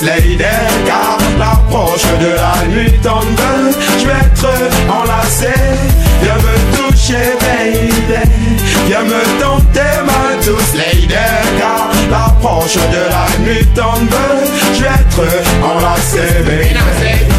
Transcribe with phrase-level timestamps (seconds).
[0.00, 0.38] lady,
[0.86, 3.40] car l'approche de la nuit tombe.
[3.98, 4.48] Je vais être
[4.88, 5.52] enlacé.
[6.22, 8.30] Viens me toucher, baby.
[8.86, 11.08] Viens me tenter, ma douce lady,
[11.58, 14.08] car l'approche de la nuit tombe.
[14.74, 15.24] Je vais être
[15.62, 16.74] enlacé, baby.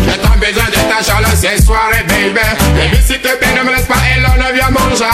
[0.05, 2.33] J'ai tant besoin de ta chaleur ces soirées, baby.
[2.75, 5.05] Baby, si te plaît, ne me laisse pas, et l'on ne vient manger.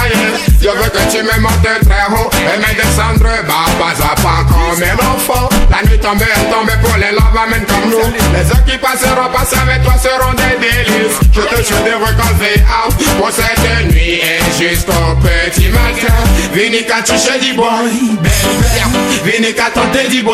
[0.61, 4.43] Je veux que tu me montes très haut et me descendre bas, pas à pas
[4.49, 5.49] comme un enfant.
[5.69, 8.11] La nuit tombe, elle tombe pour les lavaments comme nous.
[8.33, 11.19] Les heures qui passeront, passer avec toi seront des délices.
[11.33, 16.13] Je te souhaite de reconnaître out pour cette nuit et jusqu'au petit matin.
[16.53, 19.21] Vini qu'à toucher du boy, baby.
[19.23, 20.33] Vini qu'à tenter du boy,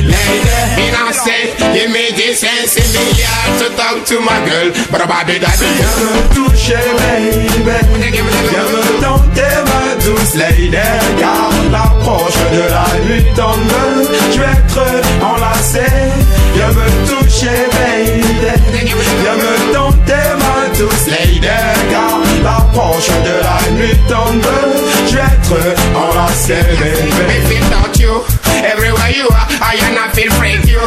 [0.00, 0.44] lady.
[0.76, 3.24] Financé, give me this and see me
[3.58, 4.70] to talk to my girl.
[4.94, 5.38] The daddy.
[5.40, 7.48] Viens me toucher, baby.
[7.64, 10.70] Viens me tenter, ma douce lady.
[11.18, 13.72] Car l'approche de la nuit tombe.
[14.32, 14.73] Je vais
[22.74, 24.46] l'approche de la nuit tombe.
[25.08, 27.44] Je vais être enlacé, baby.
[27.48, 28.24] Without you
[28.64, 30.80] Everywhere you are, I and I feel free you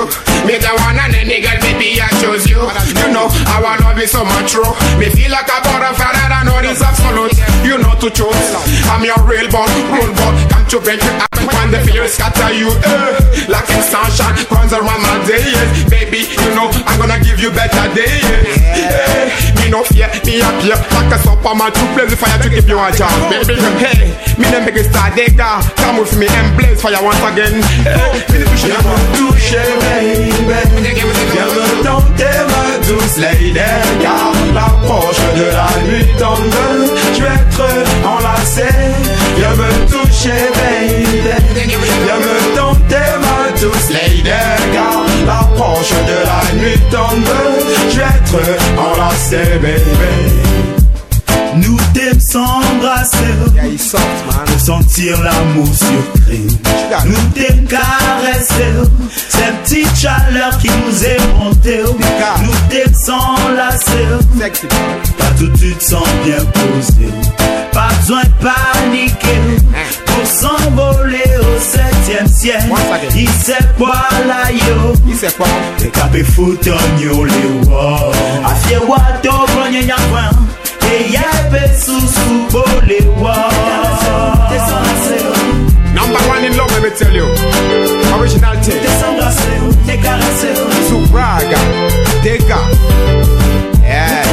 [0.45, 4.11] Me the one and any girl, baby, I chose you You know, our love is
[4.11, 4.65] so much true
[4.97, 8.49] Me feel like a butterfly that I know is absolute You know to choose
[8.89, 12.51] I'm your real born, rule boy Come to break it up when the fear scatter
[12.53, 13.47] you eh.
[13.47, 15.89] Like in sunshine, runs around my day yeah.
[15.89, 19.46] Baby, you know, I'm gonna give you better days eh.
[19.67, 22.79] Me no fear, me appear Like a superman to blaze the fire to give you
[22.79, 27.03] a job Baby, hey, me the biggest star digger Come with me and blaze fire
[27.03, 27.59] once again.
[28.31, 30.31] Me the Viens me toucher, baby.
[30.47, 30.87] Viens me
[31.83, 33.59] tenter, ma douce lady.
[33.99, 34.31] Car
[49.61, 50.31] baby.
[51.55, 53.17] Nous t'aimons s'embrasser,
[54.59, 56.41] sentir l'amour surcré.
[57.05, 58.73] Nous t'aimons caresser,
[59.29, 61.81] cette petite chaleur qui nous est montée.
[61.83, 64.07] Nous t'aimons s'enlacer,
[65.17, 67.11] pas tout de suite sans bien poser.
[67.71, 69.41] Pas besoin de paniquer
[70.05, 72.63] pour s'envoler au septième ciel.
[73.15, 74.93] Il sait quoi là yo.
[75.07, 75.47] Il sait quoi?
[75.77, 77.31] Te kape foute an yo le
[85.93, 87.25] Number one in love, let me tell you.
[88.17, 88.71] Originality.
[88.71, 88.89] tape.
[90.89, 91.61] Supraga,
[92.23, 92.59] Dega.
[93.81, 94.25] Yeah.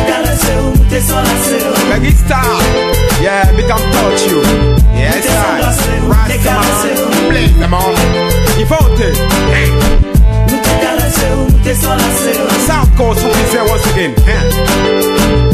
[2.00, 2.44] Big star.
[3.20, 4.40] Yeah, we can touch you.
[4.92, 5.60] Yes, I.
[6.08, 7.30] Rastaman.
[7.30, 7.94] Play them on.
[8.56, 9.12] Ifonte.
[9.52, 9.68] Hey.
[12.66, 14.14] South Coast, be there once again?
[14.26, 15.53] Yeah.